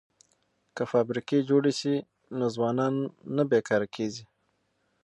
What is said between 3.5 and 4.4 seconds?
کاره کیږي.